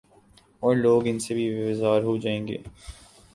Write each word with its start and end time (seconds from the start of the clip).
اورلوگ 0.63 1.01
ان 1.07 1.19
سے 1.19 1.33
بھی 1.33 1.45
بیزار 1.55 2.01
ہوجائیں 2.01 2.47
گے۔ 2.47 2.57